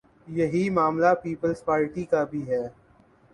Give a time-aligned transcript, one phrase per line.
[0.27, 2.67] یہی معاملہ پیپلزپارٹی کا بھی ہے۔